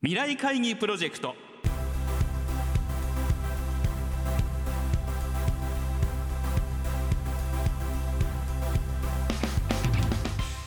[0.00, 1.34] 未来会議プロジェクト。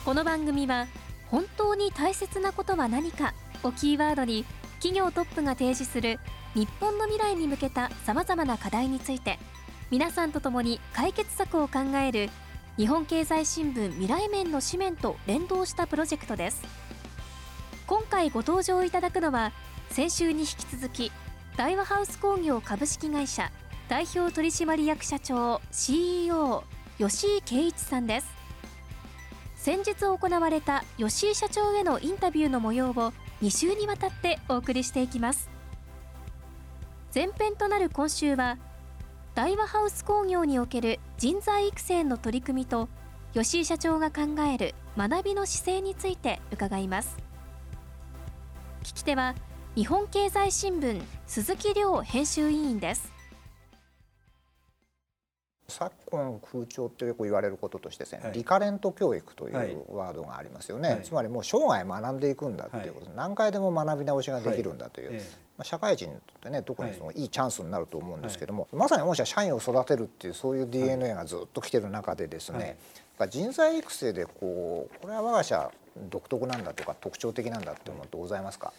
[0.04, 0.86] この番組は
[1.30, 3.32] 本当に大切なことは何か
[3.62, 4.44] をキーワードに
[4.82, 6.18] 企業トップが提示する
[6.52, 9.38] 日本の未来に向けたさまざまな課題について
[9.90, 12.28] 皆さんと共に解決策を考える
[12.76, 16.81] 日本経済新聞未来面の紙面と連動したプロジェクトです。
[17.86, 19.52] 今回ご登場いただくのは
[19.90, 21.12] 先週に引き続き
[21.56, 23.50] 大和ハウス工業株式会社
[23.88, 26.64] 代表取締役社長 CEO
[26.98, 28.26] 吉井圭一さんです。
[29.56, 35.50] 先日行われた吉井社長へのインタビューの模様を2週にわたってお送りしていきます。
[37.14, 38.56] 前編となる今週は
[39.34, 42.88] 大和ハウス工業における人材育成の取り組みと
[43.34, 47.31] 吉井社長が考える学びの姿勢について伺います。
[48.82, 49.36] 聞き手は
[49.76, 53.12] 日本経済新聞鈴木亮編集委員です。
[55.68, 65.18] 昨今空調ってよく言われることとしてですね、はい、リカレント教育というワードがありますよね、はい、つまりもう生涯学んでいくんだっていうこと、はい、何回でも学び直しができるんだという、ま
[65.58, 70.30] あ、社会人にとってね特にそのいいチャンスになると思うんですけども、まさに御社社員を育てるってい。
[70.30, 72.76] うそういう DNA がずっと来てる中でですね、
[73.30, 75.70] 人材育成でこうこれは我が社
[76.10, 78.72] 独特なんだとか特徴的なんだって思ってございますか？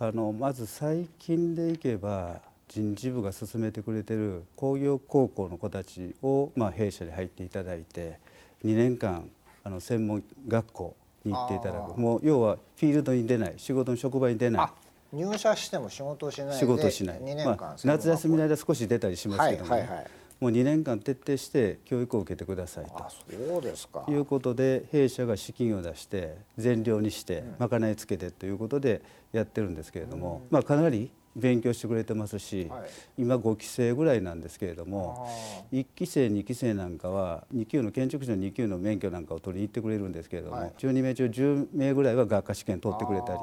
[0.00, 8.18] あのまず最近でいけば人事部が進めてくれてる工業高校の子たちを、まあ、弊社に入っていただいて
[8.64, 9.28] 2年間
[9.64, 11.98] あの専門学校に行っていただく。
[11.98, 15.16] もう要はフィールドに出ない仕事の職場に出ない。
[15.16, 20.06] 入社しても仕事をしない仕事しない、まあ、夏休みの間少し出たりしますけども、はいはいはい、
[20.40, 24.04] もう2年間徹底して教育を受けてくださいとそうですか。
[24.08, 35.28] いうことで弊社が資金を出して全量にして賄いつけてということでやってるんですけれども、まあ、かなり勉強してくれてますし、はい、今5期生ぐらいなんですけれども
[35.72, 43.38] 1期生2期生なんかは2級の建築士の2級の免許なんかを取りに行ってくれるんですけれども、はい、12名中10名ぐらいは学科試験取ってくれたり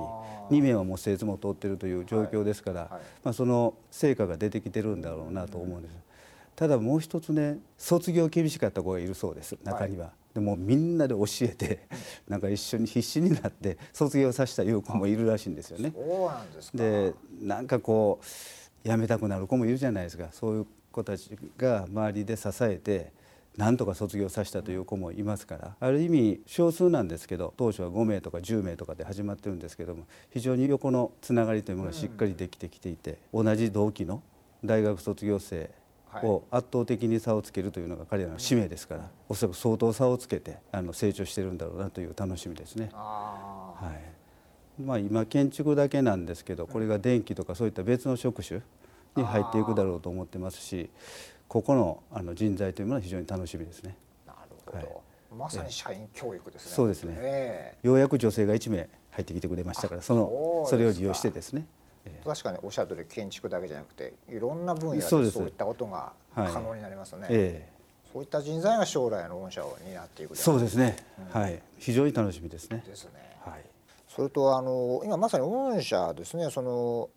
[0.51, 2.89] 2名はもう製図も通ってるという状況ですから、はい、
[3.23, 6.04] まあ、その成果が出てきてるんだろうなと思うんです。
[6.55, 10.11] ただもう一つね卒業厳しかった子がいるそうです中には。
[10.33, 11.87] でもみんなで教えて
[12.27, 15.93] なんか一緒に必死になって卒業させたいう子もいるらしいんですよね。
[15.95, 23.13] そうなんですかでなんかこう辞めたくなる子もいるじゃないですかそういう子たちが周りで支えて
[23.57, 34.21] なんとか卒業させたという子もいますからある意味少数なんですけど当初は5名とか10名とかで始まってるんですけども非常に横のつながりというものがしっかりできてきていて同じ同期の
[34.63, 35.69] 大学卒業生
[36.23, 42.89] を圧倒的に差をつけるというのが彼らの使命ですから、おそらく相当差をつけてあの成長してるんだろうなという楽しみですね。
[42.93, 43.91] は
[44.79, 44.81] い。
[44.81, 48.61] まあ、今建築だけなんですけどこれが電気とかそういった別の職種
[49.15, 50.89] に入っていくだろうと思ってますし
[51.47, 53.95] ここのあの人材というものは非常に楽しみですね。
[54.25, 54.87] なるほど、はい、
[55.37, 56.71] まさに社員教育ですね。
[56.71, 61.65] そうですね、えー、ようやく女性が1名入ってきてくれましたからそのそれを利用してですね
[62.23, 67.21] 確かにおっしゃる通り建築だけじゃなくていろんな分野でそういったことが可能になりますね。
[67.21, 70.97] はいえー、そういった人材が将来の御社を担っていくそうですね、
[71.33, 72.83] うん、はい非常に楽しみですね。
[72.85, 73.11] ですね。
[73.45, 73.61] はい。
[74.07, 77.09] それとあの今まさに御社ですねその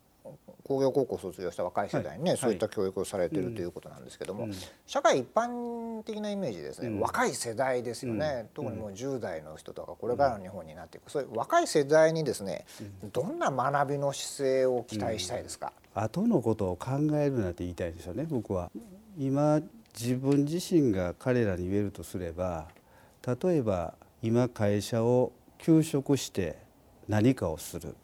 [0.63, 4.53] 工業高校卒業した若い世代にね、はい、そういった教育をされてるということなんですけども、うん、
[4.85, 11.09] 社会一般的なイメージですね、うん、若い世代ですよね、うん、特にもう10代の人とかこれからの日本になっていく。
[11.11, 12.65] そういう若い世代にですね、
[13.11, 18.71] どんな学びの姿勢を期待したいですか、後のことを考えるなって言いたいですよね僕は。
[19.17, 19.61] 今
[19.97, 22.67] 自分自身が彼らに言えるとすれば
[23.25, 26.57] 例えば今会社を休職して
[27.07, 27.95] 何かをする。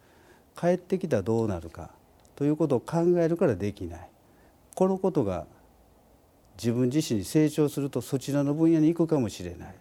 [0.59, 1.91] 帰ってきたらどうなるか
[2.35, 4.09] ということを考えるからできない。
[4.75, 5.45] このことが
[6.57, 9.75] 自分自身に成長するとそちらの分野に行くかもしれない。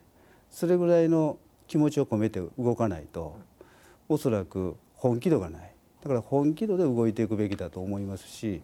[0.51, 3.37] それぐらいの気持ちを込めて動かないと
[4.09, 5.75] おそらく本気度がない。
[6.05, 8.61] だから本気度で動いていくべきだと思いますし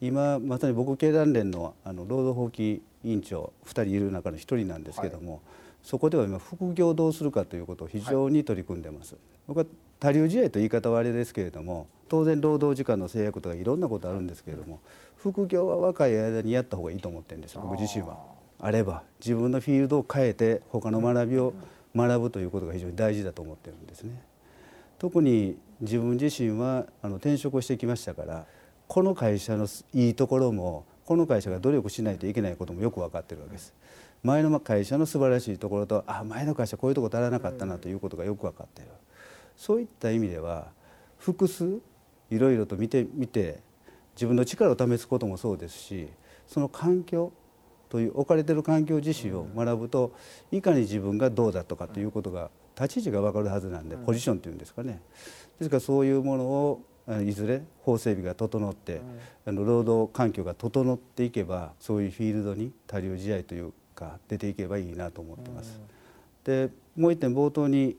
[0.00, 5.40] 今まさに僕経団連のあの労働法規委員長2人いる中の1人なんですけども、はい、
[5.82, 9.16] そこでは今副業をどうするかということを非常に取り組んでます。
[9.46, 9.66] 僕は
[9.98, 14.80] 他流試合と言い方はあれですけれども当然労働時間の制約とかいろんなことあるんですけれども
[15.16, 18.18] 副業は若い間にやった方がいいと思ってるんです僕自身は。
[18.58, 21.54] あれば自分のフィールドを変えて他の学びを
[21.96, 24.22] 学ぶということが非常に大事だと思ってるんですね。
[24.98, 28.46] 特に自分自身はあの転職をしてきましたから
[28.86, 33.74] この会社のいいところもこの会社が努力しないといけないこともよく分かってるわけです。
[34.22, 38.90] 前の会社の素晴らしいところとあ前の会社こういうとこ足らなかったなということがよく分かっている。
[39.56, 40.68] そういった意味では
[41.18, 41.80] 複数
[42.30, 43.60] いろいろと見てみて
[44.14, 46.08] 自分の力を試すこともそうですし
[46.46, 47.32] その環境
[47.88, 50.14] という置かれてる環境自身を学ぶと
[50.52, 52.50] いかに自分がどうだとかということが
[52.80, 55.00] 立ち位置が分かるはずなんでポジションっていうんですかね。
[55.58, 56.80] ですからそういうものを
[57.26, 59.02] いずれ法整備が整って、
[59.44, 65.78] あの労働環境が整っていけばそういうフィールドに多流試合というか出ていけばいいなと思ってます。
[66.44, 67.96] でもう一点冒頭に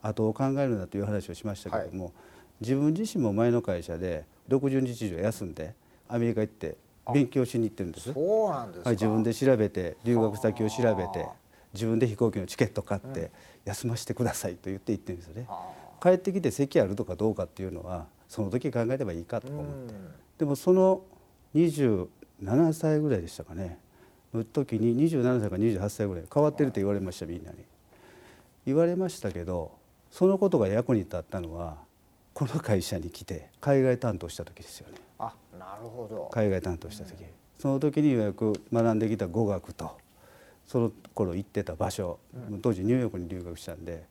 [0.00, 2.14] 後を考えるなという話をしましたけれども、はい、
[2.60, 5.74] 自分自身も前の会社で60日以上休んで
[6.08, 6.76] アメリカ行って
[7.12, 8.12] 勉強しに行ってるんです。
[8.12, 11.26] そうなんですはい、自分で調べて留学先を調べて
[11.74, 13.30] 自分で飛行機のチケット買って
[13.64, 15.48] 休ませてくださいと言って行ってるんですよね。
[16.00, 19.94] 帰ってきて席あるとかどうかっていうのはその時考えればいいかと思って、
[20.38, 21.02] でもその
[21.54, 23.78] 27歳ぐらいでしたかね
[24.38, 27.58] の時に27歳か28歳ぐらい変わってると言われましたみんなに。
[28.66, 29.72] 言われましたけど
[30.10, 31.78] そのことが役に立ったのは
[32.34, 34.98] この会社に来て海外担当した時ですよね。
[35.18, 37.28] あなるほど海外担当した時、うん、
[37.58, 39.98] その時にようやく学んできた語学と
[40.66, 42.18] その頃行ってた場所、
[42.50, 44.04] うん、当時ニューヨークに留学したんで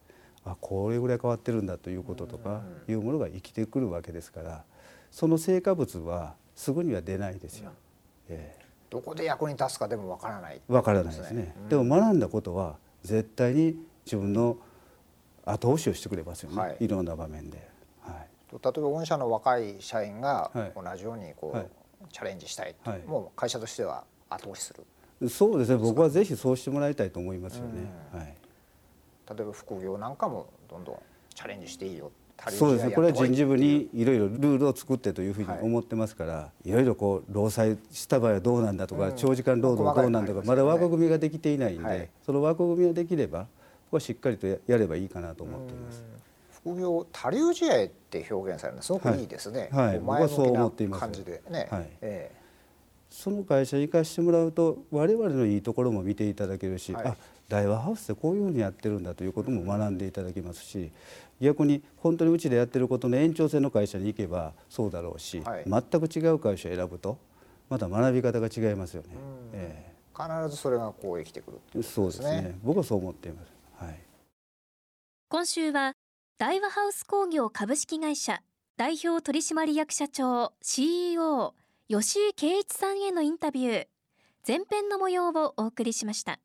[0.45, 4.63] あこれぐらい変わってるんだということとかいうものが生きてくるわけですから
[5.11, 7.71] その成果物はすぐには出ないですよ。
[8.29, 11.53] うん、えー、どこで役に立つかでもわからない、わからないですね。
[11.69, 14.57] でも学んだことは絶対に自分の
[15.45, 17.69] 後押しをしてくれますよね、はい、いろんな場面で。
[18.01, 21.67] はい、例えば御社の若い社員が同じようにこう、はい、
[22.11, 24.73] チャレンジしたい、はい、もう会社としては後押しす
[25.21, 25.77] るそうですね。
[25.77, 27.91] 僕はぜひそうしてもらいたいと思いますよね。
[28.13, 28.35] はい、
[29.35, 30.99] 例えば副業なんかもどんどん
[31.35, 32.11] チャレンジしていいよ
[32.47, 43.47] そうですねこれは人事部にいろいろルールを作ってというふうに思ってますから、いろいろこう労災した場合はどうなんだとか、長時間労働どうなんだとかまだ枠組みができていないんで、その枠組みができれば
[43.89, 46.03] こはしっかりとやればいいかなと思っています。
[46.63, 49.69] 副業多流試合って表現されるのすごくいいですね。
[49.71, 51.01] はい、僕はそう思っています。
[51.01, 51.67] 感じでね。
[51.71, 51.89] はい。
[52.01, 52.39] えー
[53.09, 57.17] その会社に行かしてもらうと我々のいいところも見ていただけるし、はい、あ
[57.49, 60.91] 大和ハウスでこういうふうにやってるんだということも学んでいただけますし
[61.41, 67.17] 逆に本当にうちでやってることの延長線の会社に行けばそうだろうし、はい、全く違う会社を選ぶと
[67.69, 69.09] また学び方が違いますよね。
[69.53, 72.57] えー、必ずそれがこう生きてくる、ね、そうですね。
[72.63, 73.59] 僕はそう思っています。
[75.31, 75.93] 今週は
[76.39, 78.41] 大和ハウス工業株式会社
[78.77, 81.53] 代表取締役社長 CEO
[81.87, 83.87] 吉井圭一さんへのインタビュー。
[84.47, 86.39] 前編の模様をお送りしました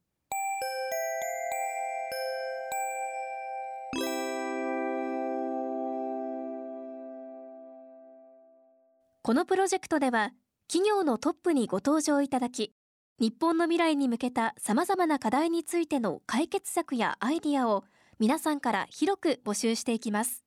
[9.26, 10.32] このプロジェクトでは
[10.69, 12.75] 企業のトップにご登場いただき
[13.19, 17.85] 日本の未来に向けたさまざまな課題についての解決策やアイディアを
[18.19, 20.44] 皆さんから広く募集していきます。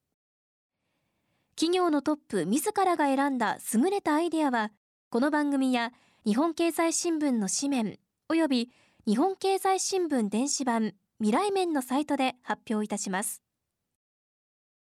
[1.55, 4.69] 企業のトップ自らが選んだ優れたアイデアは
[5.09, 5.91] この番組や
[6.23, 7.97] 日本経済新聞の紙面
[8.29, 8.69] および
[9.07, 13.46] 日本経済新聞電子版未来面のサイトで発表いたします。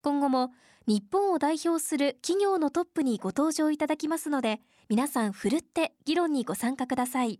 [0.03, 0.51] 今後も
[0.87, 4.59] 日本を代表する企業のトップにご登場いただきますので
[4.89, 7.39] 皆さんふるって議論にご参加ください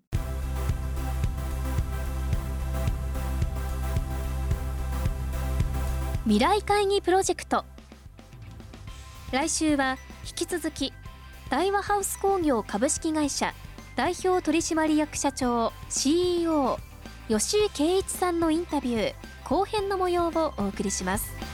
[6.25, 7.66] 未来会議プロジェクト
[9.31, 10.94] 来週は引き続き
[11.50, 13.56] 大和ハウス工業株式会社
[13.96, 16.77] 代表取締役社長 CEO
[17.27, 19.13] 吉井圭一さんのインタビュー
[19.50, 21.50] 後編の模様をお送りします。